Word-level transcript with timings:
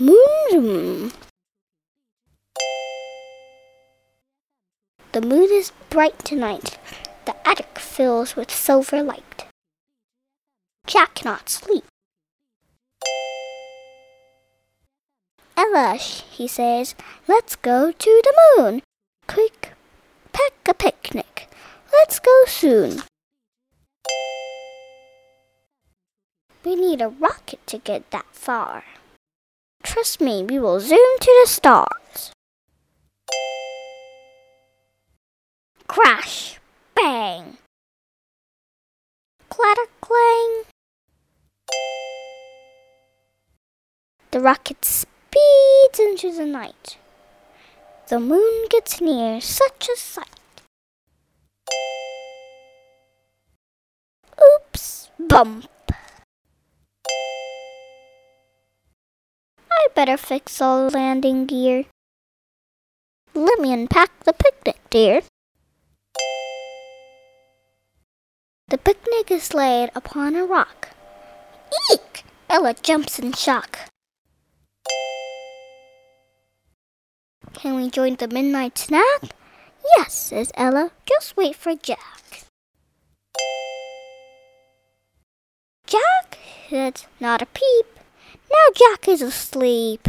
Moon. 0.00 1.12
The 5.12 5.20
moon 5.20 5.48
is 5.52 5.72
bright 5.90 6.18
tonight. 6.20 6.78
The 7.26 7.36
attic 7.46 7.78
fills 7.78 8.34
with 8.34 8.50
silver 8.50 9.02
light. 9.02 9.44
Jack 10.86 11.16
cannot 11.16 11.50
sleep. 11.50 11.84
Ella, 15.54 15.98
he 15.98 16.48
says, 16.48 16.94
let's 17.28 17.54
go 17.54 17.92
to 17.92 18.22
the 18.24 18.34
moon. 18.56 18.80
Quick, 19.26 19.74
pack 20.32 20.54
a 20.66 20.72
picnic. 20.72 21.50
Let's 21.92 22.18
go 22.18 22.44
soon. 22.46 23.02
We 26.64 26.74
need 26.74 27.02
a 27.02 27.08
rocket 27.10 27.66
to 27.66 27.76
get 27.76 28.10
that 28.12 28.24
far. 28.32 28.84
Trust 29.90 30.20
me, 30.20 30.44
we 30.44 30.56
will 30.60 30.78
zoom 30.78 31.18
to 31.20 31.40
the 31.42 31.50
stars. 31.50 32.30
Crash! 35.88 36.60
Bang! 36.94 37.58
Clatter 39.48 39.90
clang! 40.00 40.62
The 44.30 44.38
rocket 44.38 44.84
speeds 44.84 45.98
into 45.98 46.36
the 46.36 46.46
night. 46.46 46.96
The 48.06 48.20
moon 48.20 48.66
gets 48.70 49.00
near, 49.00 49.40
such 49.40 49.88
a 49.92 49.98
sight. 49.98 50.62
Oops! 54.40 55.10
Bump! 55.18 55.66
Better 60.00 60.16
fix 60.16 60.62
all 60.62 60.88
landing 60.88 61.44
gear. 61.44 61.84
Let 63.34 63.60
me 63.60 63.70
unpack 63.70 64.08
the 64.24 64.32
picnic, 64.32 64.78
dear. 64.88 65.20
The 68.68 68.78
picnic 68.78 69.30
is 69.30 69.52
laid 69.52 69.90
upon 69.94 70.36
a 70.36 70.46
rock. 70.46 70.88
Eek! 71.92 72.24
Ella 72.48 72.72
jumps 72.82 73.18
in 73.18 73.34
shock. 73.34 73.78
Can 77.52 77.76
we 77.76 77.90
join 77.90 78.16
the 78.16 78.28
midnight 78.28 78.78
snack? 78.78 79.36
Yes, 79.98 80.14
says 80.14 80.50
Ella. 80.54 80.92
Just 81.04 81.36
wait 81.36 81.56
for 81.56 81.74
Jack. 81.74 82.44
Jack 85.86 86.38
said, 86.70 87.02
not 87.20 87.42
a 87.42 87.46
peep. 87.46 87.99
Now 88.50 88.72
Jack 88.74 89.08
is 89.08 89.22
asleep. 89.22 90.08